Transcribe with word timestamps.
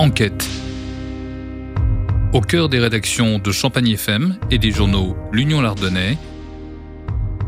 Enquête. 0.00 0.48
Au 2.32 2.40
cœur 2.40 2.70
des 2.70 2.78
rédactions 2.78 3.38
de 3.38 3.52
Champagne 3.52 3.90
FM 3.90 4.38
et 4.50 4.56
des 4.56 4.70
journaux 4.70 5.14
L'Union 5.30 5.60
Lardonnais, 5.60 6.16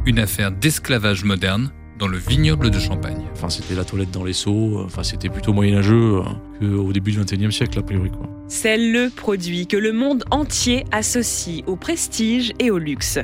une 0.04 0.18
affaire 0.18 0.52
d'esclavage 0.52 1.24
moderne 1.24 1.72
dans 1.98 2.08
le 2.08 2.18
vignoble 2.18 2.70
de 2.70 2.78
Champagne. 2.78 3.22
Enfin, 3.32 3.48
c'était 3.48 3.74
la 3.74 3.86
toilette 3.86 4.10
dans 4.10 4.22
les 4.22 4.34
seaux, 4.34 4.82
enfin, 4.84 5.02
c'était 5.02 5.30
plutôt 5.30 5.54
moyenâgeux 5.54 6.20
hein, 6.26 6.42
qu'au 6.60 6.92
début 6.92 7.12
du 7.12 7.20
XXIe 7.20 7.50
siècle, 7.50 7.78
a 7.78 7.82
priori. 7.82 8.10
Quoi. 8.10 8.28
C'est 8.48 8.76
le 8.76 9.08
produit 9.08 9.66
que 9.66 9.78
le 9.78 9.94
monde 9.94 10.24
entier 10.30 10.84
associe 10.92 11.62
au 11.66 11.76
prestige 11.76 12.52
et 12.58 12.70
au 12.70 12.76
luxe. 12.76 13.18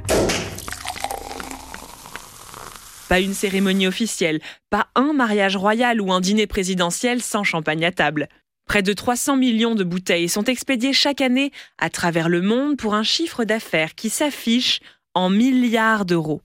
Pas 3.11 3.21
une 3.21 3.35
cérémonie 3.35 3.87
officielle, 3.87 4.41
pas 4.71 4.87
un 4.95 5.13
mariage 5.13 5.57
royal 5.59 6.01
ou 6.01 6.15
un 6.15 6.23
dîner 6.23 6.47
présidentiel 6.47 7.21
sans 7.21 7.45
champagne 7.45 7.85
à 7.85 7.93
table. 7.93 8.29
Près 8.69 8.83
de 8.83 8.93
300 8.93 9.39
millions 9.39 9.75
de 9.75 9.83
bouteilles 9.83 10.29
sont 10.29 10.45
expédiées 10.45 10.93
chaque 10.93 11.23
année 11.23 11.53
à 11.79 11.89
travers 11.89 12.29
le 12.29 12.43
monde 12.43 12.77
pour 12.77 12.95
un 12.95 13.03
chiffre 13.03 13.45
d'affaires 13.45 13.95
qui 13.95 14.11
s'affiche 14.11 14.81
en 15.15 15.31
milliards 15.31 16.05
d'euros. 16.05 16.43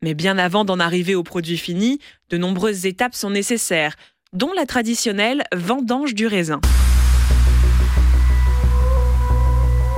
Mais 0.00 0.14
bien 0.14 0.38
avant 0.38 0.64
d'en 0.64 0.78
arriver 0.78 1.16
au 1.16 1.24
produit 1.24 1.58
fini, 1.58 1.98
de 2.30 2.38
nombreuses 2.38 2.86
étapes 2.86 3.16
sont 3.16 3.30
nécessaires, 3.30 3.96
dont 4.32 4.52
la 4.54 4.64
traditionnelle 4.64 5.42
vendange 5.52 6.14
du 6.14 6.28
raisin. 6.28 6.60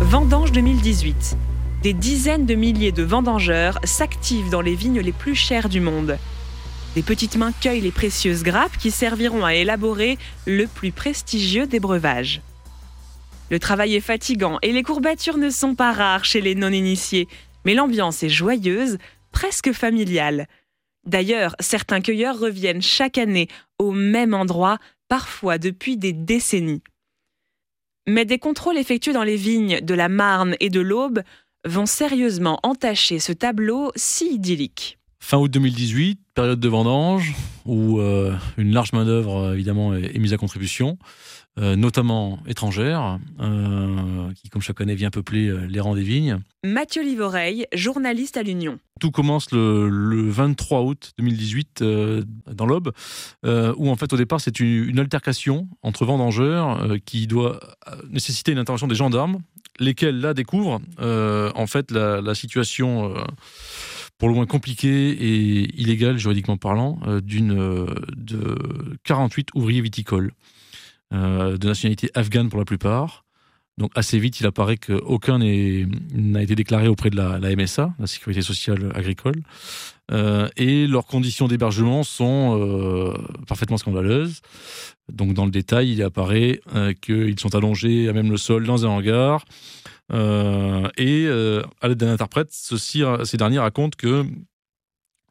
Vendange 0.01 0.53
2018 0.53 1.37
des 1.83 1.93
dizaines 1.93 2.45
de 2.45 2.57
milliers 2.57 2.91
de 2.91 3.05
vendangeurs 3.05 3.79
s'activent 3.85 4.51
dans 4.51 4.61
les 4.61 4.75
vignes 4.75 5.01
les 5.01 5.13
plus 5.13 5.37
chères 5.37 5.69
du 5.69 5.81
monde. 5.81 6.19
Des 6.99 7.05
petites 7.05 7.37
mains 7.37 7.53
cueillent 7.53 7.81
les 7.81 7.93
précieuses 7.93 8.43
grappes 8.43 8.77
qui 8.77 8.91
serviront 8.91 9.45
à 9.45 9.55
élaborer 9.55 10.19
le 10.49 10.67
plus 10.67 10.91
prestigieux 10.91 11.69
des 11.69 11.79
breuvages. 11.79 12.43
Le 13.51 13.61
travail 13.61 13.95
est 13.95 14.01
fatigant 14.01 14.59
et 14.63 14.73
les 14.73 14.83
courbatures 14.83 15.39
ne 15.39 15.49
sont 15.49 15.77
pas 15.77 15.93
rares 15.93 16.25
chez 16.25 16.41
les 16.41 16.57
non-initiés, 16.57 17.29
mais 17.65 17.75
l'ambiance 17.75 18.25
est 18.25 18.29
joyeuse, 18.29 18.99
presque 19.31 19.71
familiale. 19.71 20.49
D'ailleurs, 21.07 21.55
certains 21.61 22.01
cueilleurs 22.01 22.41
reviennent 22.41 22.83
chaque 22.83 23.17
année 23.17 23.47
au 23.79 23.93
même 23.93 24.35
endroit, 24.35 24.81
parfois 25.07 25.59
depuis 25.59 25.97
des 25.99 26.13
décennies. 26.13 26.83
Mais 28.09 28.25
des 28.25 28.41
contrôles 28.41 28.77
effectués 28.77 29.13
dans 29.13 29.23
les 29.23 29.37
vignes 29.37 29.81
de 29.83 29.95
la 29.95 30.09
Marne 30.09 30.57
et 30.59 30.69
de 30.69 30.81
l'Aube 30.81 31.23
vont 31.65 31.87
sérieusement 31.87 32.59
entacher 32.65 33.21
ce 33.21 33.31
tableau 33.31 33.93
si 33.95 34.35
idyllique. 34.35 34.98
Fin 35.21 35.37
août 35.39 35.51
2018, 35.51 36.21
période 36.35 36.61
de 36.61 36.69
vendange, 36.69 37.35
où 37.67 37.99
euh, 37.99 38.35
une 38.57 38.73
large 38.73 38.93
main-d'œuvre 38.93 39.53
évidemment 39.53 39.95
est, 39.95 40.17
mise 40.19 40.33
à 40.33 40.37
contribution, 40.37 40.97
euh, 41.59 41.75
notamment 41.77 42.39
étrangère, 42.47 43.19
euh, 43.41 44.33
qui, 44.35 44.49
comme 44.49 44.63
chaque 44.63 44.81
année, 44.81 44.95
vient 44.95 45.11
peupler 45.11 45.53
les 45.69 45.81
rangs 45.81 45.97
des 45.97 46.03
vignes. 46.03 46.39
Mathieu 46.65 47.03
Livoreille, 47.03 47.67
journaliste 47.75 48.37
à 48.37 48.43
l'Union. 48.43 48.79
Tout 49.01 49.11
commence 49.11 49.51
le, 49.51 50.31
23 50.31 50.83
août 50.83 51.13
2018 51.19 51.83
dans 52.53 52.67
l'Aube, 52.67 52.93
où 53.45 53.91
en 53.91 53.97
fait 53.97 54.13
au 54.13 54.17
départ 54.17 54.41
c'est 54.41 54.61
une, 54.61 54.99
altercation 54.99 55.69
entre 55.83 56.05
vendangeurs 56.05 56.97
qui 57.05 57.27
doit 57.27 57.61
nécessiter 58.11 58.53
une 58.53 58.59
intervention 58.59 58.87
des 58.87 58.95
gendarmes 58.95 59.41
lesquels 59.79 60.21
là 60.21 60.35
découvrent 60.35 60.81
euh, 61.01 61.51
en 61.55 61.67
fait 61.67 61.91
la, 61.91 62.35
situation 62.35 63.15
euh, 63.15 63.25
pour 64.19 64.29
le 64.29 64.35
moins 64.35 64.47
compliquée 64.47 65.11
et 65.11 65.81
illégale 65.81 66.19
juridiquement 66.19 66.57
parlant 66.57 66.99
euh, 67.07 67.21
d'une 67.21 67.55
de 68.17 68.99
48 69.05 69.49
ouvriers 69.55 69.81
viticoles 69.81 70.33
de 71.11 71.67
nationalité 71.67 72.11
afghane 72.13 72.51
pour 72.51 72.59
la 72.59 72.67
plupart. 72.67 73.25
Donc 73.79 73.93
assez 73.95 74.19
vite, 74.19 74.41
il 74.41 74.47
apparaît 74.47 74.77
qu'aucun 74.77 75.39
n'a 75.39 76.43
été 76.43 76.55
déclaré 76.55 76.87
auprès 76.89 77.09
de 77.09 77.17
la, 77.17 77.39
MSA, 77.57 77.95
la 77.99 78.07
Sécurité 78.07 78.43
sociale 78.43 78.93
agricole, 78.95 79.41
et 80.57 80.87
leurs 80.87 81.07
conditions 81.07 81.49
d'hébergement 81.49 82.03
sont 82.03 83.15
parfaitement 83.47 83.79
scandaleuses. 83.79 84.43
Donc 85.13 85.33
dans 85.33 85.45
le 85.45 85.51
détail, 85.51 85.93
il 85.93 86.03
apparaît 86.03 86.61
euh, 86.75 86.93
qu'ils 86.93 87.39
sont 87.41 87.55
allongés 87.55 88.09
à 88.09 88.13
même 88.13 88.31
le 88.31 88.37
sol 88.37 88.67
dans 88.67 88.85
un 88.85 88.91
hangar. 88.91 89.45
Euh, 90.13 90.89
et 90.97 91.27
euh, 91.27 91.63
à 91.81 91.89
l'aide 91.89 91.99
d'un 91.99 92.13
interprète, 92.13 92.49
ces 92.53 93.37
derniers 93.37 93.59
racontent 93.59 93.97
que 93.97 94.25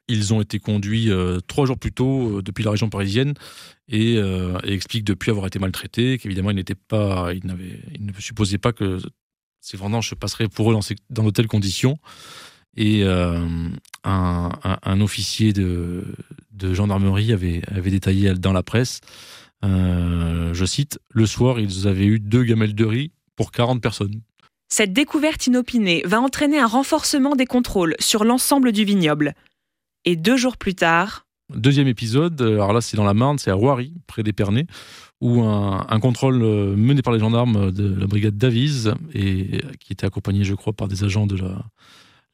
ils 0.09 0.33
ont 0.33 0.39
été 0.39 0.59
conduits 0.59 1.09
trois 1.47 1.65
jours 1.65 1.77
plus 1.77 1.91
tôt 1.91 2.41
depuis 2.41 2.63
la 2.63 2.71
région 2.71 2.89
parisienne 2.89 3.33
et, 3.89 4.17
expliquent 4.63 5.03
depuis 5.03 5.31
avoir 5.31 5.47
été 5.47 5.59
maltraités, 5.59 6.17
qu'évidemment 6.17 6.49
ils 6.51 6.55
n'étaient 6.55 6.75
pas, 6.75 7.33
ils, 7.33 7.43
ils, 7.93 8.05
ne 8.05 8.13
supposaient 8.13 8.57
pas 8.57 8.71
que 8.71 8.99
ces 9.59 9.75
vendanges 9.75 10.07
se 10.09 10.15
passeraient 10.15 10.47
pour 10.47 10.71
eux 10.71 10.73
dans, 10.73 10.79
dans 11.09 11.23
de 11.25 11.31
telles 11.31 11.47
conditions. 11.47 11.99
Et 12.77 13.03
un, 13.03 15.01
officier 15.01 15.51
de, 15.51 16.05
gendarmerie 16.57 17.33
avait, 17.33 17.61
avait 17.67 17.91
détaillé 17.91 18.33
dans 18.35 18.53
la 18.53 18.63
presse 18.63 19.01
euh, 19.65 20.53
je 20.53 20.65
cite, 20.65 20.99
le 21.09 21.25
soir, 21.25 21.59
ils 21.59 21.87
avaient 21.87 22.05
eu 22.05 22.19
deux 22.19 22.43
gamelles 22.43 22.75
de 22.75 22.85
riz 22.85 23.11
pour 23.35 23.51
40 23.51 23.81
personnes. 23.81 24.21
Cette 24.69 24.91
découverte 24.91 25.47
inopinée 25.47 26.01
va 26.05 26.19
entraîner 26.19 26.59
un 26.59 26.67
renforcement 26.67 27.35
des 27.35 27.45
contrôles 27.45 27.95
sur 27.99 28.23
l'ensemble 28.23 28.71
du 28.71 28.83
vignoble. 28.83 29.33
Et 30.05 30.15
deux 30.15 30.37
jours 30.37 30.57
plus 30.57 30.75
tard... 30.75 31.25
Deuxième 31.55 31.87
épisode, 31.87 32.41
alors 32.41 32.73
là 32.73 32.81
c'est 32.81 32.97
dans 32.97 33.05
la 33.05 33.13
Marne, 33.13 33.39
c'est 33.39 33.49
à 33.49 33.53
Roiry, 33.53 33.93
près 34.05 34.21
d'Épernay, 34.21 34.67
où 35.21 35.43
un, 35.43 35.99
contrôle 36.01 36.43
euh, 36.43 36.75
mené 36.75 37.01
par 37.01 37.13
les 37.13 37.19
gendarmes 37.19 37.71
de 37.71 37.95
la 37.95 38.05
brigade 38.05 38.35
d'Avise, 38.35 38.93
et 39.13 39.61
qui 39.79 39.93
était 39.93 40.05
accompagné 40.05 40.43
je 40.43 40.55
crois 40.55 40.73
par 40.73 40.89
des 40.89 41.05
agents 41.05 41.25
de 41.25 41.37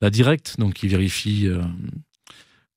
la, 0.01 0.09
Directe, 0.09 0.55
donc 0.57 0.73
qui 0.73 0.87
vérifient 0.87 1.47
euh, 1.47 1.61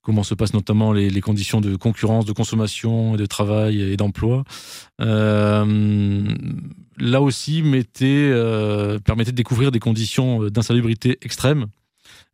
comment 0.06 0.22
se 0.22 0.34
passent 0.34 0.54
notamment 0.54 0.92
les, 0.92 1.20
conditions 1.20 1.60
de 1.60 1.74
concurrence, 1.74 2.26
de 2.26 2.32
consommation, 2.32 3.16
de 3.16 3.26
travail 3.26 3.82
et 3.82 3.96
d'emploi. 3.96 4.44
Euh, 5.00 6.32
là 6.96 7.20
aussi, 7.20 7.62
mettait, 7.62 8.30
euh, 8.30 9.00
permettait 9.00 9.32
de 9.32 9.36
découvrir 9.36 9.72
des 9.72 9.80
conditions 9.80 10.44
d'insalubrité 10.44 11.18
extrêmes 11.22 11.66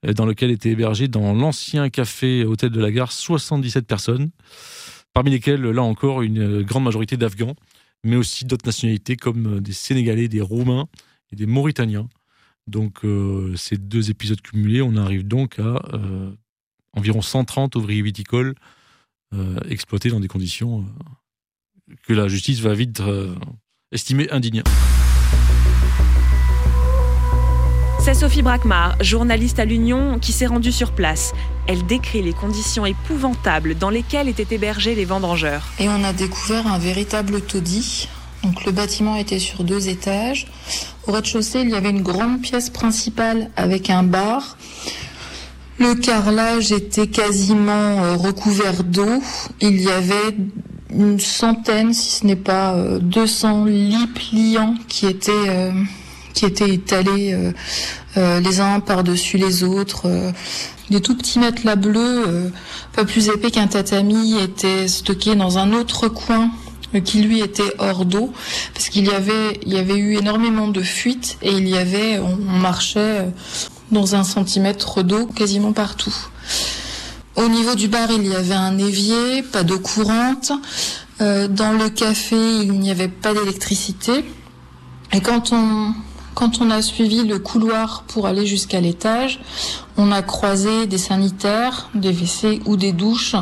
euh, 0.04 0.12
dans 0.12 0.26
lesquelles 0.26 0.50
étaient 0.50 0.68
hébergées 0.68 1.08
dans 1.08 1.32
l'ancien 1.32 1.88
café 1.88 2.44
hôtel 2.44 2.68
de 2.68 2.78
la 2.78 2.90
gare 2.90 3.10
77 3.10 3.86
personnes, 3.86 4.28
parmi 5.14 5.30
lesquelles, 5.30 5.62
là 5.62 5.82
encore, 5.82 6.20
une 6.20 6.60
grande 6.64 6.84
majorité 6.84 7.16
d'Afghans, 7.16 7.56
mais 8.04 8.16
aussi 8.16 8.44
d'autres 8.44 8.66
nationalités 8.66 9.16
comme 9.16 9.60
des 9.60 9.72
Sénégalais, 9.72 10.28
des 10.28 10.42
Roumains 10.42 10.88
et 11.32 11.36
des 11.36 11.46
Mauritaniens. 11.46 12.10
Donc 12.66 13.00
ces 13.56 13.78
deux 13.78 14.10
épisodes 14.10 14.40
cumulés, 14.42 14.82
on 14.82 14.94
arrive 14.96 15.26
donc 15.26 15.58
à 15.58 15.80
environ 16.96 17.22
130 17.22 17.76
ouvriers 17.76 18.02
viticoles 18.02 18.54
euh, 19.34 19.56
exploités 19.68 20.10
dans 20.10 20.20
des 20.20 20.28
conditions 20.28 20.84
euh, 21.90 21.94
que 22.06 22.12
la 22.12 22.28
justice 22.28 22.60
va 22.60 22.74
vite 22.74 23.00
euh, 23.00 23.34
estimer 23.90 24.30
indignes. 24.30 24.62
C'est 28.04 28.14
Sophie 28.14 28.42
Brackmar, 28.42 28.96
journaliste 29.00 29.58
à 29.58 29.64
l'Union, 29.64 30.18
qui 30.18 30.32
s'est 30.32 30.46
rendue 30.46 30.72
sur 30.72 30.92
place. 30.92 31.32
Elle 31.68 31.86
décrit 31.86 32.20
les 32.20 32.32
conditions 32.32 32.84
épouvantables 32.84 33.76
dans 33.78 33.90
lesquelles 33.90 34.28
étaient 34.28 34.56
hébergés 34.56 34.94
les 34.94 35.04
vendangeurs. 35.04 35.68
Et 35.78 35.88
on 35.88 36.02
a 36.02 36.12
découvert 36.12 36.66
un 36.66 36.78
véritable 36.78 37.40
taudis. 37.40 38.08
Donc 38.42 38.64
le 38.64 38.72
bâtiment 38.72 39.16
était 39.16 39.38
sur 39.38 39.62
deux 39.62 39.88
étages. 39.88 40.48
Au 41.06 41.12
rez-de-chaussée, 41.12 41.60
il 41.60 41.70
y 41.70 41.74
avait 41.74 41.90
une 41.90 42.02
grande 42.02 42.42
pièce 42.42 42.70
principale 42.70 43.50
avec 43.56 43.88
un 43.88 44.02
bar. 44.02 44.58
Le 45.78 45.94
carrelage 45.94 46.70
était 46.70 47.06
quasiment 47.06 48.04
euh, 48.04 48.16
recouvert 48.16 48.84
d'eau. 48.84 49.22
Il 49.60 49.80
y 49.80 49.90
avait 49.90 50.36
une 50.90 51.18
centaine, 51.18 51.94
si 51.94 52.20
ce 52.20 52.26
n'est 52.26 52.36
pas 52.36 52.76
200 53.00 53.66
euh, 53.66 53.70
lits 53.70 54.06
pliants 54.14 54.74
qui 54.88 55.06
étaient 55.06 55.32
euh, 55.32 55.72
étalés 56.42 57.36
les 58.16 58.60
uns 58.60 58.80
par-dessus 58.80 59.38
les 59.38 59.62
autres. 59.64 60.10
des 60.90 61.00
tout 61.00 61.16
petits 61.16 61.38
matelas 61.38 61.76
bleus, 61.76 62.52
pas 62.94 63.04
plus 63.04 63.28
épais 63.28 63.50
qu'un 63.50 63.68
tatami, 63.68 64.38
étaient 64.40 64.88
stockés 64.88 65.36
dans 65.36 65.58
un 65.58 65.72
autre 65.72 66.08
coin 66.08 66.50
qui 67.04 67.22
lui 67.22 67.40
était 67.40 67.72
hors 67.78 68.04
d'eau 68.04 68.32
parce 68.74 68.88
qu'il 68.88 69.06
y 69.06 69.10
avait 69.10 69.60
il 69.64 69.72
y 69.72 69.78
avait 69.78 69.96
eu 69.96 70.16
énormément 70.16 70.68
de 70.68 70.82
fuites 70.82 71.38
et 71.42 71.52
il 71.52 71.68
y 71.68 71.78
avait 71.78 72.18
on 72.18 72.36
marchait 72.36 73.28
dans 73.92 74.16
un 74.16 74.24
centimètre 74.24 75.02
d'eau 75.02 75.26
quasiment 75.26 75.72
partout. 75.72 76.14
Au 77.36 77.48
niveau 77.48 77.74
du 77.74 77.88
bar, 77.88 78.10
il 78.10 78.26
y 78.26 78.34
avait 78.34 78.54
un 78.54 78.76
évier, 78.78 79.42
pas 79.42 79.62
d'eau 79.62 79.78
courante. 79.78 80.52
Euh, 81.20 81.48
dans 81.48 81.72
le 81.72 81.88
café, 81.88 82.36
il 82.36 82.72
n'y 82.72 82.90
avait 82.90 83.08
pas 83.08 83.32
d'électricité. 83.32 84.24
Et 85.12 85.20
quand 85.20 85.52
on 85.52 85.94
Quand 86.34 86.62
on 86.62 86.70
a 86.70 86.80
suivi 86.80 87.24
le 87.24 87.38
couloir 87.38 88.04
pour 88.08 88.26
aller 88.26 88.46
jusqu'à 88.46 88.80
l'étage, 88.80 89.38
on 89.98 90.10
a 90.10 90.22
croisé 90.22 90.86
des 90.86 90.96
sanitaires, 90.96 91.90
des 91.94 92.10
WC 92.10 92.60
ou 92.64 92.76
des 92.76 92.92
douches 92.92 93.36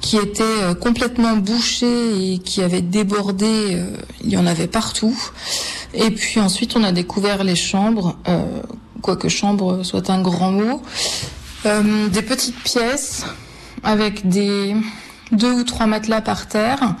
qui 0.00 0.16
étaient 0.16 0.42
euh, 0.42 0.74
complètement 0.74 1.36
bouchées 1.36 2.32
et 2.34 2.38
qui 2.38 2.60
avaient 2.62 2.82
débordé. 2.82 3.76
Euh, 3.76 3.96
il 4.24 4.30
y 4.30 4.36
en 4.36 4.46
avait 4.46 4.66
partout. 4.66 5.16
Et 5.92 6.10
puis 6.10 6.40
ensuite, 6.40 6.76
on 6.76 6.82
a 6.82 6.90
découvert 6.90 7.44
les 7.44 7.56
chambres, 7.56 8.16
quoique 9.04 9.28
chambre 9.28 9.82
soit 9.82 10.08
un 10.08 10.22
grand 10.22 10.50
mot, 10.50 10.82
des 11.64 12.22
petites 12.22 12.58
pièces 12.62 13.24
avec 13.82 14.26
des 14.28 14.74
deux 15.30 15.52
ou 15.52 15.64
trois 15.64 15.86
matelas 15.86 16.22
par 16.22 16.48
terre, 16.48 16.96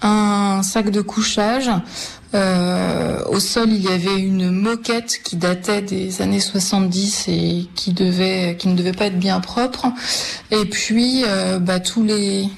un 0.00 0.62
sac 0.62 0.90
de 0.90 1.02
couchage, 1.02 1.70
euh, 2.34 3.18
au 3.28 3.40
sol, 3.40 3.70
il 3.70 3.82
y 3.82 3.88
avait 3.88 4.18
une 4.18 4.50
moquette 4.50 5.20
qui 5.22 5.36
datait 5.36 5.82
des 5.82 6.22
années 6.22 6.40
70 6.40 7.28
et 7.28 7.68
qui 7.74 7.90
ne 7.90 8.74
devait 8.74 8.92
pas 8.92 9.06
être 9.06 9.18
bien 9.18 9.40
propre. 9.40 9.88
Et 10.50 10.64
puis, 10.64 11.24
euh, 11.26 11.58
bah, 11.58 11.78
tous 11.80 12.02
les 12.04 12.48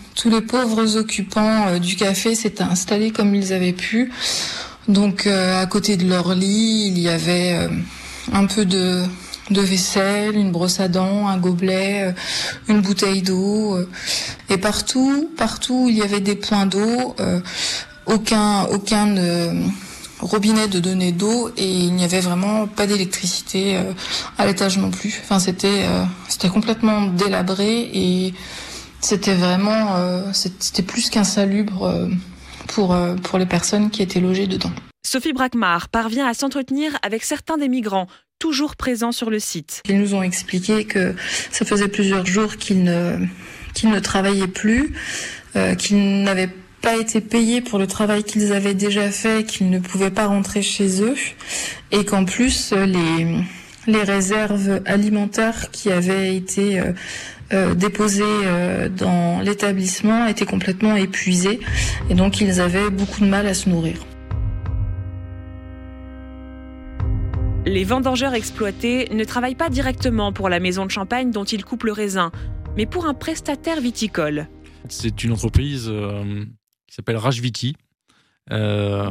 pauvres 0.47 0.97
occupants 0.97 1.67
euh, 1.67 1.79
du 1.79 1.97
café 1.97 2.35
s'étaient 2.35 2.63
installés 2.63 3.11
comme 3.11 3.35
ils 3.35 3.53
avaient 3.53 3.73
pu. 3.73 4.13
Donc, 4.87 5.27
à 5.27 5.65
côté 5.65 5.97
de 5.97 6.07
leur 6.07 6.35
lit, 6.35 6.89
il 6.89 6.99
y 6.99 7.09
avait 7.09 7.71
un 8.33 8.47
peu 8.47 8.65
de 8.65 9.07
vaisselle, 9.51 10.37
une 10.37 10.53
brosse 10.53 10.81
à 10.81 10.89
dents, 10.89 11.29
un 11.29 11.37
gobelet, 11.39 12.15
une 12.69 12.81
bouteille 12.81 13.23
d'eau. 13.23 13.79
Et 14.49 14.59
partout, 14.59 15.31
partout, 15.37 15.87
il 15.89 15.97
y 15.97 16.03
avait 16.03 16.21
des 16.21 16.35
points 16.35 16.67
d'eau 16.67 17.15
aucun, 18.07 18.65
aucun 18.65 19.17
euh, 19.17 19.53
robinet 20.21 20.69
de 20.69 20.81
données 20.81 21.13
d'eau 21.13 21.51
et 21.57 21.69
il 21.69 21.95
n'y 21.95 22.05
avait 22.05 22.21
vraiment 22.21 22.67
pas 22.67 22.87
d'électricité 22.87 23.77
euh, 23.77 23.93
à 24.39 24.47
l'étage 24.47 24.79
non 24.79 24.91
plus. 24.91 25.21
Enfin, 25.23 25.39
c'était, 25.39 25.85
euh, 25.85 26.05
c'était 26.29 26.49
complètement 26.49 27.07
délabré 27.07 27.91
et 27.93 28.35
c'était 29.01 29.35
vraiment, 29.35 30.33
c'était 30.33 30.83
plus 30.83 31.11
qu'insalubre 31.11 32.09
pour, 32.69 32.97
pour 33.23 33.39
les 33.39 33.45
personnes 33.45 33.91
qui 33.91 34.01
étaient 34.01 34.19
logées 34.19 34.47
dedans. 34.47 34.71
Sophie 35.07 35.33
Brackmar 35.33 35.89
parvient 35.89 36.27
à 36.27 36.35
s'entretenir 36.35 36.99
avec 37.03 37.23
certains 37.23 37.57
des 37.57 37.69
migrants 37.69 38.09
toujours 38.39 38.77
présents 38.77 39.13
sur 39.13 39.31
le 39.31 39.39
site. 39.39 39.83
Ils 39.89 39.99
nous 39.99 40.15
ont 40.15 40.23
expliqué 40.23 40.85
que 40.85 41.15
ça 41.51 41.65
faisait 41.65 41.89
plusieurs 41.89 42.27
jours 42.27 42.57
qu'ils 42.57 42.83
ne, 42.85 44.01
travaillaient 44.01 44.49
plus, 44.49 44.93
qu'ils 45.79 46.23
n'avaient 46.25 46.51
pas 46.85 46.97
été 46.99 47.23
payés 47.23 47.63
pour 47.63 47.79
le 47.79 47.87
travail 47.87 48.25
qu'ils 48.25 48.53
avaient 48.53 48.75
déjà 48.75 49.11
fait, 49.11 49.47
qu'ils 49.47 49.71
ne 49.71 49.79
pouvaient 49.79 50.11
pas 50.11 50.27
rentrer 50.27 50.61
chez 50.61 51.03
eux, 51.03 51.15
et 51.93 52.05
qu'en 52.05 52.27
plus 52.27 52.75
les, 52.75 54.03
réserves 54.03 54.83
alimentaires 54.85 55.71
qui 55.71 55.91
avaient 55.91 56.37
été 56.37 56.79
euh, 56.79 56.93
euh, 57.55 57.75
déposées 57.75 58.23
euh, 58.27 58.91
dans 58.91 59.41
l'établissement 59.41 60.27
étaient 60.27 60.45
complètement 60.45 60.95
épuisées, 60.95 61.61
et 62.11 62.15
donc 62.15 62.43
ils 62.43 62.61
avaient 62.61 62.91
beaucoup 62.91 63.23
de 63.23 63.29
mal 63.29 63.47
à 63.47 63.55
se 63.55 63.71
nourrir. 63.71 63.97
Les 67.75 67.83
vendangeurs 67.83 68.35
exploités 68.35 69.09
ne 69.13 69.25
travaillent 69.25 69.57
pas 69.57 69.69
directement 69.69 70.33
pour 70.33 70.49
la 70.49 70.61
maison 70.61 70.87
de 70.87 70.93
champagne 70.93 71.33
dont 71.33 71.43
ils 71.43 71.65
coupent 71.65 71.83
le 71.83 71.91
raisin, 71.91 72.31
mais 72.77 72.87
pour 72.87 73.05
un 73.05 73.15
prestataire 73.15 73.81
viticole. 73.81 74.49
C'est 74.89 75.25
une 75.25 75.33
entreprise 75.33 75.93
qui 76.87 76.95
s'appelle 76.95 77.17
Rajviti. 77.17 77.75
Euh, 78.53 79.11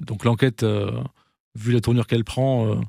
donc 0.00 0.24
l'enquête, 0.24 0.62
euh, 0.62 0.90
vu 1.54 1.70
la 1.70 1.82
tournure 1.82 2.06
qu'elle 2.06 2.24
prend, 2.24 2.66
euh, 2.66 2.80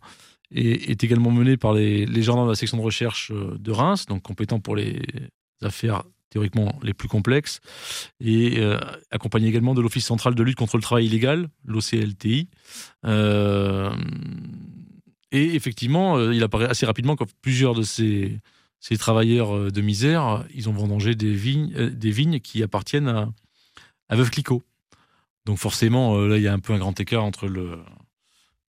est, 0.52 1.04
également 1.04 1.32
menée 1.32 1.58
par 1.58 1.74
les, 1.74 2.08
gendarmes 2.22 2.48
de 2.48 2.54
la 2.54 2.56
section 2.56 2.78
de 2.78 2.84
recherche 2.84 3.34
de 3.34 3.72
Reims, 3.74 4.06
donc 4.06 4.22
compétents 4.24 4.62
pour 4.62 4.78
les 4.78 5.02
affaires 5.62 6.04
théoriquement 6.30 6.80
les 6.82 6.94
plus 6.94 7.10
complexes, 7.10 7.60
et 8.22 8.62
accompagné 9.12 9.48
également 9.48 9.74
de 9.74 9.82
l'Office 9.82 10.06
central 10.06 10.34
de 10.34 10.44
lutte 10.44 10.58
contre 10.58 10.78
le 10.78 10.82
travail 10.82 11.08
illégal, 11.08 11.50
l'OCLTI. 11.66 12.48
Et 15.32 15.56
effectivement, 15.56 16.32
il 16.32 16.42
apparaît 16.44 16.70
assez 16.70 16.86
rapidement 16.86 17.16
que 17.16 17.24
plusieurs 17.42 17.76
de 17.76 17.84
ces, 17.84 18.40
travailleurs 18.98 19.72
de 19.72 19.82
misère, 19.82 20.46
ils 20.54 20.70
ont 20.70 20.74
vendangé 20.74 21.16
des 21.16 21.34
vignes, 21.34 21.74
vignes 22.04 22.40
qui 22.40 22.64
appartiennent 22.64 23.10
à, 23.10 23.30
à 24.10 24.16
Veuve 24.16 24.30
Clicquot. 24.30 24.64
Donc 25.48 25.58
forcément, 25.58 26.18
euh, 26.18 26.28
là, 26.28 26.38
il 26.38 26.44
y 26.44 26.48
a 26.48 26.54
un 26.54 26.60
peu 26.60 26.74
un 26.74 26.78
grand 26.78 27.00
écart 27.00 27.24
entre 27.24 27.48
le, 27.48 27.80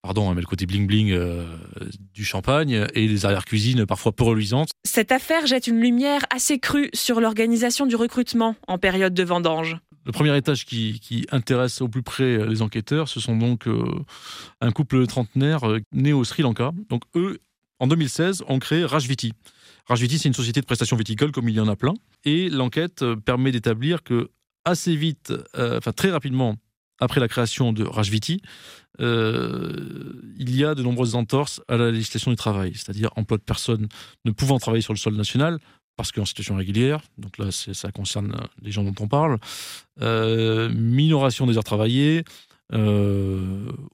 pardon, 0.01 0.31
hein, 0.31 0.35
mais 0.35 0.41
le 0.41 0.47
côté 0.47 0.65
bling 0.65 0.87
bling 0.87 1.11
euh, 1.11 1.45
du 2.15 2.25
champagne 2.25 2.87
et 2.95 3.09
les 3.09 3.27
arrière-cuisines 3.27 3.85
parfois 3.85 4.13
peu 4.13 4.23
reluisantes. 4.23 4.71
Cette 4.85 5.11
affaire 5.11 5.47
jette 5.47 5.67
une 5.67 5.81
lumière 5.81 6.25
assez 6.31 6.61
crue 6.61 6.89
sur 6.95 7.21
l'organisation 7.21 7.85
du 7.85 7.97
recrutement 7.97 8.55
en 8.69 8.79
période 8.79 9.13
de 9.13 9.25
vendange. 9.25 9.79
Le 10.09 10.13
premier 10.13 10.35
étage 10.35 10.65
qui, 10.65 11.27
intéresse 11.31 11.83
au 11.83 11.89
plus 11.89 12.03
près 12.03 12.47
les 12.47 12.63
enquêteurs, 12.63 13.09
ce 13.11 13.21
sont 13.21 13.37
donc 13.37 13.69
euh, 13.69 13.85
un 14.63 14.73
couple 14.73 15.07
trentenaire 15.07 15.61
né 15.93 16.15
au 16.15 16.25
Sri 16.25 16.43
Lanka. 16.43 16.73
Donc 16.89 17.03
eux, 17.15 17.41
en 17.79 17.87
2016, 17.89 18.43
ont 18.49 18.59
créé 18.59 18.87
Rajviti. 18.87 19.35
Rajviti, 19.85 20.19
c'est 20.19 20.29
une 20.29 20.35
société 20.35 20.63
de 20.63 20.67
prestations 20.67 20.97
viticoles 20.97 21.31
comme 21.31 21.51
il 21.51 21.55
y 21.55 21.61
en 21.61 21.69
a 21.69 21.77
plein. 21.77 21.93
Et 22.25 22.49
l'enquête 22.49 23.05
permet 23.27 23.53
d'établir 23.53 24.03
que 24.03 24.31
assez 24.65 24.97
vite, 24.97 25.35
euh, 25.59 25.77
enfin 25.77 25.93
très 25.93 26.11
rapidement, 26.11 26.57
après 27.01 27.21
la 27.21 27.29
création 27.29 27.75
de 27.75 27.85
Rajviti, 27.85 28.41
euh, 29.01 30.23
il 30.39 30.57
y 30.57 30.65
a 30.65 30.75
de 30.75 30.83
nombreuses 30.83 31.17
entorses 31.17 31.61
à 31.69 31.77
la 31.77 31.91
législation 31.91 32.31
du 32.31 32.37
travail, 32.37 32.73
c'est-à-dire 32.75 33.11
emploi 33.17 33.37
de 33.37 33.43
personnes 33.43 33.89
ne 34.25 34.31
pouvant 34.31 34.59
travailler 34.59 34.83
sur 34.83 34.95
le 34.95 34.99
sol 34.99 35.15
national 35.17 35.59
parce 35.99 36.13
qu'en 36.13 36.25
situation 36.25 36.57
régulière, 36.57 37.03
donc 37.19 37.37
là 37.37 37.51
ça 37.51 37.93
concerne 37.93 38.35
les 38.63 38.73
gens 38.73 38.85
dont 38.85 38.95
on 39.01 39.09
parle, 39.09 39.37
euh, 40.01 40.71
minoration 40.71 41.47
des 41.47 41.59
heures 41.59 41.65
travaillées, 41.65 42.25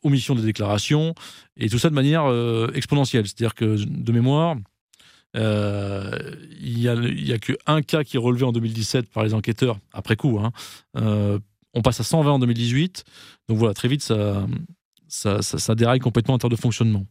omission 0.02 0.36
des 0.36 0.42
déclarations, 0.42 1.14
et 1.56 1.68
tout 1.68 1.78
ça 1.78 1.90
de 1.90 1.94
manière 1.94 2.26
exponentielle, 2.74 3.26
c'est-à-dire 3.26 3.54
que 3.54 3.76
de 3.84 4.12
mémoire, 4.12 4.56
euh, 5.36 6.36
il 6.60 6.78
n'y 6.78 6.88
a, 6.88 7.38
qu'un 7.38 7.82
cas 7.82 8.04
qui 8.04 8.16
est 8.16 8.20
relevé 8.20 8.44
en 8.44 8.52
2017 8.52 9.10
par 9.10 9.24
les 9.24 9.34
enquêteurs, 9.34 9.78
après 9.92 10.16
coup. 10.16 10.38
Hein. 10.38 10.52
Euh, 10.96 11.38
on 11.74 11.82
passe 11.82 12.00
à 12.00 12.04
120 12.04 12.32
en 12.32 12.38
2018. 12.38 13.04
Donc 13.48 13.58
voilà, 13.58 13.74
très 13.74 13.88
vite, 13.88 14.02
ça, 15.08 15.74
déraille 15.74 15.98
complètement 15.98 16.34
en 16.34 16.38
termes 16.38 16.52
de 16.52 16.60
fonctionnement. 16.60 17.04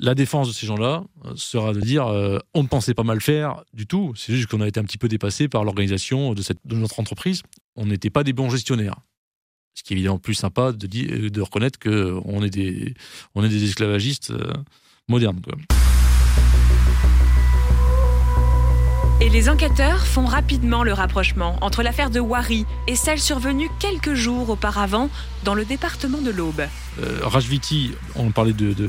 La 0.00 0.14
défense 0.14 0.48
de 0.48 0.52
ces 0.52 0.66
gens-là 0.66 1.04
euh, 1.24 1.32
sera 1.34 1.72
de 1.72 1.80
dire 1.80 2.06
on 2.54 2.62
ne 2.62 2.68
pensait 2.68 2.94
pas 2.94 3.02
mal 3.02 3.20
faire 3.20 3.64
du 3.72 3.86
tout. 3.86 4.12
C'est 4.16 4.34
juste 4.34 4.48
qu'on 4.48 4.60
a 4.60 4.68
été 4.68 4.78
un 4.78 4.84
petit 4.84 4.98
peu 4.98 5.08
dépassé 5.08 5.48
par 5.48 5.64
l'organisation 5.64 6.34
de, 6.34 6.42
de 6.64 6.76
notre 6.76 7.00
entreprise. 7.00 7.42
On 7.74 7.86
n'était 7.86 8.10
pas 8.10 8.24
des 8.24 8.32
bons 8.32 8.50
gestionnaires. 8.50 8.96
Ce 9.74 9.82
qui 9.82 9.94
est 9.94 9.96
évidemment 9.96 10.18
plus 10.18 10.34
sympa 10.34 10.72
de, 10.72 11.28
de 11.28 11.40
reconnaître 11.40 11.78
qu'on 11.78 12.42
est, 12.42 12.50
des, 12.50 12.94
on 13.34 13.44
est 13.44 13.48
des 13.48 13.64
esclavagistes 13.64 14.32
modernes. 15.08 15.40
Quoi. 15.40 15.54
Et 19.20 19.28
les 19.30 19.48
enquêteurs 19.48 20.06
font 20.06 20.26
rapidement 20.26 20.84
le 20.84 20.92
rapprochement 20.92 21.56
entre 21.60 21.82
l'affaire 21.82 22.08
de 22.08 22.20
Wari 22.20 22.66
et 22.86 22.94
celle 22.94 23.18
survenue 23.18 23.68
quelques 23.80 24.14
jours 24.14 24.48
auparavant 24.48 25.10
dans 25.44 25.54
le 25.54 25.64
département 25.64 26.18
de 26.18 26.30
l'Aube. 26.30 26.62
Euh, 27.02 27.18
Rajviti, 27.22 27.92
on 28.14 28.30
parlait 28.30 28.52
de, 28.52 28.72
de, 28.72 28.88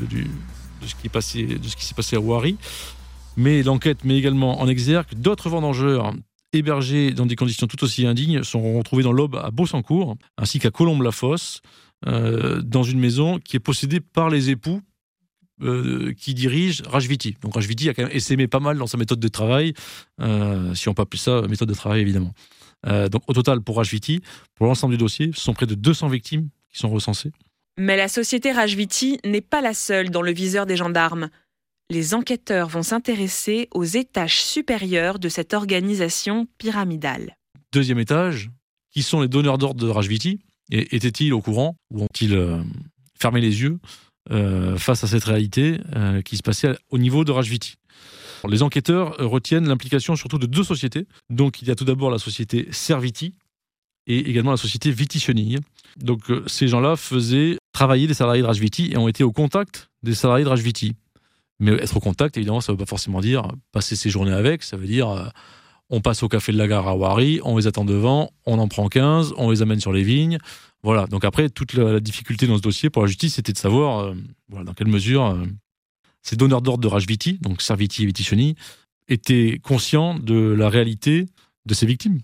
ce 0.86 1.76
qui 1.76 1.84
s'est 1.84 1.94
passé 1.94 2.16
à 2.16 2.20
Wari, 2.20 2.56
mais 3.36 3.62
l'enquête 3.62 4.04
met 4.04 4.16
également 4.16 4.60
en 4.60 4.68
exergue 4.68 5.14
d'autres 5.16 5.48
vendangeurs 5.48 6.12
hébergés 6.52 7.12
dans 7.12 7.26
des 7.26 7.36
conditions 7.36 7.66
tout 7.66 7.82
aussi 7.84 8.06
indignes 8.06 8.42
sont 8.42 8.78
retrouvés 8.78 9.02
dans 9.02 9.12
l'Aube 9.12 9.36
à 9.36 9.50
Beausancourt, 9.50 10.16
ainsi 10.36 10.58
qu'à 10.58 10.70
Colombe-la-Fosse, 10.70 11.62
euh, 12.06 12.60
dans 12.62 12.82
une 12.82 12.98
maison 12.98 13.38
qui 13.38 13.56
est 13.56 13.60
possédée 13.60 14.00
par 14.00 14.30
les 14.30 14.50
époux 14.50 14.80
euh, 15.62 16.14
qui 16.14 16.34
dirige 16.34 16.82
Rajviti. 16.86 17.36
Donc 17.42 17.54
Rajviti 17.54 17.88
a 17.88 17.94
quand 17.94 18.04
même 18.04 18.12
essaimé 18.12 18.48
pas 18.48 18.60
mal 18.60 18.78
dans 18.78 18.86
sa 18.86 18.96
méthode 18.96 19.20
de 19.20 19.28
travail, 19.28 19.74
euh, 20.20 20.74
si 20.74 20.88
on 20.88 20.94
peut 20.94 21.02
appeler 21.02 21.20
ça 21.20 21.42
méthode 21.42 21.68
de 21.68 21.74
travail 21.74 22.00
évidemment. 22.00 22.32
Donc 22.82 23.22
au 23.26 23.34
total 23.34 23.60
pour 23.60 23.76
Rajviti, 23.76 24.22
pour 24.54 24.66
l'ensemble 24.66 24.94
du 24.94 24.98
dossier, 24.98 25.32
ce 25.34 25.40
sont 25.42 25.52
près 25.52 25.66
de 25.66 25.74
200 25.74 26.08
victimes 26.08 26.48
qui 26.72 26.78
sont 26.78 26.88
recensées. 26.88 27.30
Mais 27.82 27.96
la 27.96 28.08
société 28.08 28.52
Rajviti 28.52 29.20
n'est 29.24 29.40
pas 29.40 29.62
la 29.62 29.72
seule 29.72 30.10
dans 30.10 30.20
le 30.20 30.34
viseur 30.34 30.66
des 30.66 30.76
gendarmes. 30.76 31.30
Les 31.88 32.12
enquêteurs 32.12 32.68
vont 32.68 32.82
s'intéresser 32.82 33.68
aux 33.72 33.84
étages 33.84 34.42
supérieurs 34.42 35.18
de 35.18 35.30
cette 35.30 35.54
organisation 35.54 36.46
pyramidale. 36.58 37.38
Deuxième 37.72 37.98
étage, 37.98 38.50
qui 38.90 39.02
sont 39.02 39.22
les 39.22 39.28
donneurs 39.28 39.56
d'ordre 39.56 39.82
de 39.82 39.88
Rajviti 39.88 40.40
Étaient-ils 40.70 41.32
au 41.32 41.40
courant 41.40 41.74
ou 41.90 42.02
ont-ils 42.02 42.62
fermé 43.18 43.40
les 43.40 43.62
yeux 43.62 43.78
euh, 44.30 44.76
face 44.76 45.02
à 45.02 45.06
cette 45.06 45.24
réalité 45.24 45.80
euh, 45.96 46.20
qui 46.20 46.36
se 46.36 46.42
passait 46.42 46.76
au 46.90 46.98
niveau 46.98 47.24
de 47.24 47.32
Rajviti? 47.32 47.76
Les 48.46 48.62
enquêteurs 48.62 49.16
retiennent 49.18 49.66
l'implication 49.66 50.16
surtout 50.16 50.38
de 50.38 50.46
deux 50.46 50.64
sociétés. 50.64 51.06
Donc 51.30 51.62
il 51.62 51.68
y 51.68 51.70
a 51.70 51.74
tout 51.74 51.86
d'abord 51.86 52.10
la 52.10 52.18
société 52.18 52.68
Serviti 52.72 53.36
et 54.06 54.28
également 54.28 54.50
la 54.50 54.58
société 54.58 54.90
Viti 54.90 55.24
Donc 55.96 56.30
euh, 56.30 56.44
ces 56.46 56.68
gens-là 56.68 56.96
faisaient 56.96 57.56
travaillé 57.72 58.06
des 58.06 58.14
salariés 58.14 58.42
de 58.42 58.46
Rajviti 58.46 58.90
et 58.92 58.96
ont 58.96 59.08
été 59.08 59.24
au 59.24 59.32
contact 59.32 59.90
des 60.02 60.14
salariés 60.14 60.44
de 60.44 60.48
Rajviti. 60.50 60.94
Mais 61.58 61.72
être 61.72 61.96
au 61.96 62.00
contact, 62.00 62.36
évidemment, 62.36 62.60
ça 62.60 62.72
ne 62.72 62.76
veut 62.76 62.84
pas 62.84 62.88
forcément 62.88 63.20
dire 63.20 63.48
passer 63.72 63.94
ses 63.94 64.08
journées 64.10 64.32
avec. 64.32 64.62
Ça 64.62 64.76
veut 64.76 64.86
dire 64.86 65.10
euh, 65.10 65.26
on 65.90 66.00
passe 66.00 66.22
au 66.22 66.28
café 66.28 66.52
de 66.52 66.58
la 66.58 66.68
gare 66.68 66.88
à 66.88 66.96
Wari, 66.96 67.40
on 67.44 67.56
les 67.56 67.66
attend 67.66 67.84
devant, 67.84 68.30
on 68.46 68.58
en 68.58 68.68
prend 68.68 68.88
15, 68.88 69.34
on 69.36 69.50
les 69.50 69.60
amène 69.60 69.80
sur 69.80 69.92
les 69.92 70.02
vignes. 70.02 70.38
Voilà. 70.82 71.06
Donc 71.06 71.24
après, 71.24 71.50
toute 71.50 71.74
la, 71.74 72.00
difficulté 72.00 72.46
dans 72.46 72.56
ce 72.56 72.62
dossier 72.62 72.88
pour 72.88 73.02
la 73.02 73.08
justice, 73.08 73.34
c'était 73.34 73.52
de 73.52 73.58
savoir 73.58 74.06
euh, 74.06 74.14
dans 74.64 74.72
quelle 74.72 74.88
mesure 74.88 75.26
euh, 75.26 75.44
ces 76.22 76.36
donneurs 76.36 76.62
d'ordre 76.62 76.82
de 76.82 76.88
Rajviti, 76.88 77.38
donc 77.40 77.60
Serviti 77.60 78.04
et 78.04 78.06
Vitishoni, 78.06 78.54
étaient 79.08 79.60
conscients 79.62 80.14
de 80.14 80.34
la 80.34 80.68
réalité 80.68 81.26
de 81.66 81.74
ces 81.74 81.86
victimes. 81.86 82.20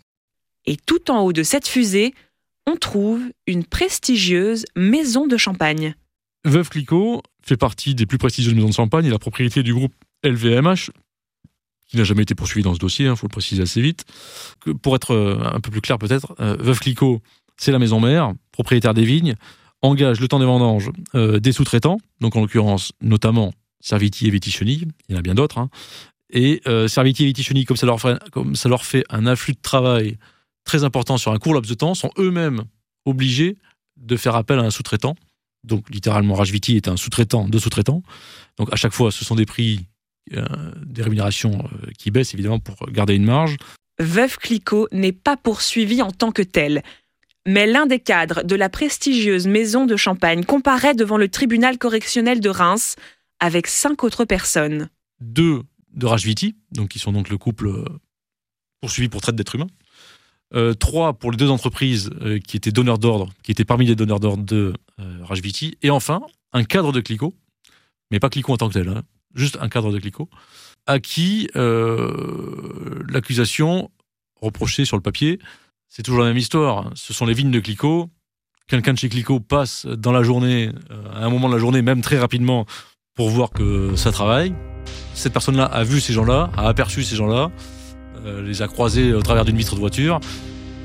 Et 0.65 0.77
tout 0.77 1.11
en 1.11 1.21
haut 1.21 1.33
de 1.33 1.43
cette 1.43 1.67
fusée, 1.67 2.15
on 2.67 2.77
trouve 2.77 3.23
une 3.47 3.65
prestigieuse 3.65 4.65
maison 4.75 5.27
de 5.27 5.37
champagne. 5.37 5.95
Veuve 6.45 6.69
Clicquot 6.69 7.23
fait 7.43 7.57
partie 7.57 7.95
des 7.95 8.07
plus 8.07 8.19
prestigieuses 8.19 8.55
maisons 8.55 8.69
de 8.69 8.75
champagne 8.75 9.07
et 9.07 9.11
la 9.11 9.19
propriété 9.19 9.63
du 9.63 9.73
groupe 9.73 9.95
LVMH, 10.25 10.91
qui 11.89 11.97
n'a 11.97 12.05
jamais 12.05 12.23
été 12.23 12.35
poursuivi 12.35 12.65
dans 12.65 12.75
ce 12.75 12.79
dossier, 12.79 13.07
il 13.07 13.09
hein, 13.09 13.17
faut 13.17 13.27
le 13.27 13.33
préciser 13.33 13.63
assez 13.63 13.81
vite. 13.81 14.05
pour 14.83 14.97
être 14.97 15.13
euh, 15.13 15.39
un 15.43 15.61
peu 15.61 15.71
plus 15.71 15.81
clair 15.81 15.99
peut-être, 15.99 16.35
euh, 16.41 16.57
Veuve 16.59 16.81
Clicquot, 16.81 17.21
c'est 17.57 17.73
la 17.73 17.79
maison 17.79 18.01
mère, 18.01 18.33
propriétaire 18.51 18.95
des 18.95 19.05
vignes, 19.05 19.35
engage 19.83 20.21
le 20.21 20.29
temps 20.29 20.41
des 20.41 20.47
vendanges 20.47 20.91
euh, 21.15 21.39
des 21.39 21.53
sous-traitants, 21.53 21.99
donc 22.21 22.35
en 22.37 22.41
l'occurrence 22.41 22.93
notamment 23.01 23.53
Serviti 23.81 24.27
et 24.27 24.31
Viticheny, 24.31 24.89
il 25.09 25.13
y 25.13 25.15
en 25.15 25.21
a 25.21 25.23
bien 25.23 25.35
d'autres, 25.35 25.59
hein. 25.59 25.71
et 26.31 26.63
Serviti 26.89 27.25
et 27.25 27.99
fait, 27.99 28.31
comme 28.33 28.57
ça 28.57 28.69
leur 28.69 28.85
fait 28.85 29.05
un 29.11 29.27
afflux 29.27 29.55
de 29.55 29.61
travail 29.61 30.19
très 30.67 30.85
important 30.85 31.17
sur 31.17 31.33
un 31.33 31.39
court 31.39 31.55
laps 31.55 31.71
de 31.71 31.75
temps, 31.75 31.95
sont 31.95 32.11
eux-mêmes 32.19 32.65
obligés 33.07 33.57
de 33.97 34.17
faire 34.17 34.37
appel 34.37 34.59
à 34.59 34.63
un 34.63 34.71
sous-traitant 34.71 35.17
donc 35.67 35.91
littéralement 35.91 36.35
Rajviti 36.35 36.77
est 36.77 36.89
un 36.89 36.97
sous-traitant 36.97 37.49
de 37.49 37.59
sous-traitants. 37.59 38.03
Donc 38.57 38.73
à 38.73 38.77
chaque 38.77 38.93
fois, 38.93 39.11
ce 39.11 39.25
sont 39.25 39.35
des 39.35 39.47
prix, 39.47 39.87
euh, 40.33 40.45
des 40.87 41.03
rémunérations 41.03 41.59
euh, 41.59 41.91
qui 41.99 42.11
baissent 42.11 42.33
évidemment 42.33 42.61
pour 42.61 42.91
garder 42.91 43.15
une 43.15 43.25
marge. 43.25 43.57
Veuve 43.99 44.39
Clicquot 44.39 44.89
n'est 44.93 45.13
pas 45.13 45.37
poursuivi 45.37 46.01
en 46.03 46.13
tant 46.13 46.33
que 46.33 46.43
tel. 46.43 46.83
Mais 47.47 47.67
l'un 47.67 47.87
des 47.87 48.01
cadres 48.01 48.43
de 48.43 48.57
la 48.57 48.69
prestigieuse 48.69 49.47
maison 49.47 49.87
de 49.87 49.97
Champagne 49.97 50.45
comparaît 50.45 50.95
devant 50.95 51.17
le 51.17 51.29
tribunal 51.29 51.79
correctionnel 51.79 52.41
de 52.41 52.49
Reims 52.49 52.97
avec 53.39 53.67
cinq 53.67 54.05
autres 54.05 54.25
personnes. 54.25 54.89
Deux 55.21 55.63
de 55.93 56.07
Rajviti, 56.07 56.57
donc 56.73 56.89
qui 56.89 56.99
sont 56.99 57.13
donc 57.13 57.29
le 57.29 57.39
couple 57.39 57.69
euh, 57.69 57.85
poursuivi 58.81 59.09
pour 59.09 59.21
traite 59.21 59.37
d'êtres 59.37 59.55
humains. 59.55 59.69
Euh, 60.55 60.75
trois 60.75 61.15
pour 61.15 61.33
les 61.33 61.37
deux 61.37 61.51
entreprises 61.51 62.11
euh, 62.23 62.39
qui 62.39 62.57
étaient 62.57 62.71
donneurs 62.71 62.99
d'ordre, 62.99 63.33
qui 63.43 63.51
étaient 63.51 63.65
parmi 63.65 63.85
les 63.85 63.97
donneurs 63.97 64.21
d'ordre 64.21 64.45
de 64.45 64.75
euh, 65.01 65.19
Rajviti. 65.25 65.77
Et 65.83 65.91
enfin, 65.91 66.21
un 66.53 66.63
cadre 66.63 66.93
de 66.93 67.01
Clico, 67.01 67.35
mais 68.13 68.21
pas 68.21 68.31
Clico 68.31 68.53
en 68.53 68.57
tant 68.57 68.69
que 68.69 68.75
tel, 68.75 68.89
hein, 68.89 69.03
juste 69.35 69.59
un 69.61 69.69
cadre 69.69 69.93
de 69.93 69.99
Clico, 69.99 70.29
à 70.87 71.01
qui 71.01 71.49
l'accusation 73.09 73.91
reprochée 74.41 74.85
sur 74.85 74.97
le 74.97 75.03
papier, 75.03 75.41
c'est 75.89 76.05
toujours 76.05 76.21
la 76.21 76.29
même 76.29 76.37
histoire. 76.37 76.93
Ce 76.95 77.13
sont 77.13 77.27
les 77.27 77.35
vignes 77.35 77.51
de 77.51 77.59
Clico. 77.59 78.09
Quelqu'un 78.69 78.93
de 78.93 78.99
chez 78.99 79.09
Clico 79.09 79.41
passe 79.41 79.87
dans 79.87 80.13
la 80.13 80.23
journée, 80.23 80.71
à 81.13 81.25
un 81.25 81.29
moment 81.29 81.49
de 81.49 81.55
la 81.55 81.61
journée, 81.61 81.83
même 81.83 82.03
très 82.03 82.21
rapidement, 82.21 82.67
pour 83.17 83.31
voir 83.31 83.51
que 83.51 83.97
ça 83.97 84.13
travaille. 84.13 84.55
Cette 85.15 85.33
personne-là 85.33 85.65
a 85.65 85.83
vu 85.83 86.01
ces 86.01 86.13
gens-là, 86.13 86.53
a 86.57 86.69
aperçu 86.69 87.03
ces 87.03 87.17
gens-là, 87.17 87.51
euh, 87.51 87.76
les 88.45 88.63
a 88.63 88.69
croisés 88.69 89.13
au 89.13 89.23
travers 89.23 89.45
d'une 89.45 89.57
vitre 89.57 89.75
de 89.75 89.81
voiture. 89.81 90.21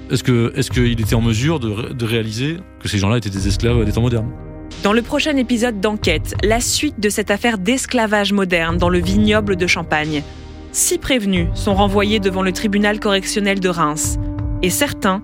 Est-ce 0.09 0.23
qu'il 0.23 0.51
est 0.55 0.69
qu'il 0.69 1.01
était 1.01 1.15
en 1.15 1.21
mesure 1.21 1.59
de, 1.59 1.93
de 1.93 2.05
réaliser 2.05 2.57
que 2.81 2.89
ces 2.89 2.97
gens-là 2.97 3.17
étaient 3.17 3.29
des 3.29 3.47
esclaves 3.47 3.85
des 3.85 3.91
temps 3.93 4.01
modernes? 4.01 4.31
Dans 4.83 4.93
le 4.93 5.01
prochain 5.03 5.37
épisode 5.37 5.79
d'Enquête, 5.79 6.35
la 6.43 6.59
suite 6.59 6.99
de 6.99 7.09
cette 7.09 7.29
affaire 7.29 7.59
d'esclavage 7.59 8.33
moderne 8.33 8.77
dans 8.77 8.89
le 8.89 8.99
vignoble 8.99 9.55
de 9.55 9.67
Champagne. 9.67 10.23
Six 10.71 10.97
prévenus 10.97 11.47
sont 11.53 11.75
renvoyés 11.75 12.19
devant 12.19 12.41
le 12.41 12.51
tribunal 12.51 12.99
correctionnel 12.99 13.59
de 13.59 13.69
Reims 13.69 14.17
et 14.63 14.69
certains 14.69 15.21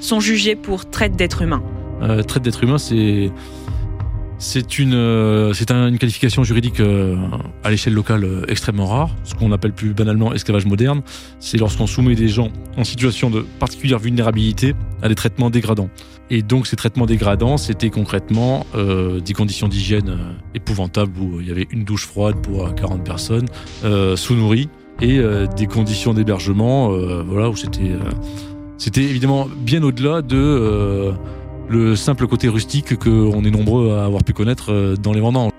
sont 0.00 0.20
jugés 0.20 0.54
pour 0.54 0.88
traite 0.88 1.16
d'êtres 1.16 1.42
humains. 1.42 1.62
Euh, 2.02 2.22
traite 2.22 2.44
d'êtres 2.44 2.62
humains, 2.64 2.78
c'est 2.78 3.30
c'est 4.40 4.78
une, 4.78 4.94
euh, 4.94 5.52
c'est 5.52 5.70
une 5.70 5.98
qualification 5.98 6.42
juridique 6.44 6.80
euh, 6.80 7.14
à 7.62 7.70
l'échelle 7.70 7.92
locale 7.92 8.24
euh, 8.24 8.42
extrêmement 8.48 8.86
rare. 8.86 9.14
Ce 9.22 9.34
qu'on 9.34 9.52
appelle 9.52 9.74
plus 9.74 9.92
banalement 9.92 10.32
esclavage 10.32 10.64
moderne, 10.64 11.02
c'est 11.40 11.58
lorsqu'on 11.58 11.86
soumet 11.86 12.14
des 12.14 12.28
gens 12.28 12.48
en 12.78 12.84
situation 12.84 13.28
de 13.28 13.42
particulière 13.58 13.98
vulnérabilité 13.98 14.74
à 15.02 15.08
des 15.08 15.14
traitements 15.14 15.50
dégradants. 15.50 15.90
Et 16.30 16.42
donc 16.42 16.66
ces 16.66 16.76
traitements 16.76 17.04
dégradants, 17.04 17.58
c'était 17.58 17.90
concrètement 17.90 18.64
des 18.72 19.32
conditions 19.32 19.66
d'hygiène 19.66 20.16
épouvantables 20.54 21.12
où 21.18 21.40
il 21.40 21.48
y 21.48 21.50
avait 21.50 21.66
une 21.70 21.82
douche 21.82 22.06
froide 22.06 22.36
pour 22.40 22.72
40 22.72 23.02
personnes, 23.04 23.46
sous-nourries, 24.14 24.68
et 25.00 25.20
des 25.56 25.66
conditions 25.66 26.14
d'hébergement, 26.14 26.90
voilà, 27.24 27.50
où 27.50 27.56
c'était, 27.56 27.96
c'était 28.78 29.02
évidemment 29.02 29.48
bien 29.64 29.82
au-delà 29.82 30.22
de 30.22 31.12
le 31.70 31.94
simple 31.94 32.26
côté 32.26 32.48
rustique 32.48 32.98
qu'on 32.98 33.44
est 33.44 33.50
nombreux 33.50 33.94
à 33.96 34.04
avoir 34.04 34.24
pu 34.24 34.32
connaître 34.32 34.72
euh, 34.72 34.96
dans 34.96 35.12
les 35.12 35.20
vendanges. 35.20 35.52